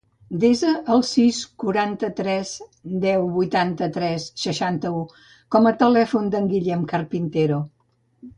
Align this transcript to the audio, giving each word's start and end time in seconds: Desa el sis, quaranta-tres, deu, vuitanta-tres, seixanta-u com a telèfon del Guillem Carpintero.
Desa 0.43 0.69
el 0.93 1.01
sis, 1.09 1.41
quaranta-tres, 1.63 2.53
deu, 3.03 3.27
vuitanta-tres, 3.35 4.25
seixanta-u 4.45 5.03
com 5.57 5.71
a 5.71 5.75
telèfon 5.85 6.33
del 6.37 6.51
Guillem 6.57 6.89
Carpintero. 6.95 7.63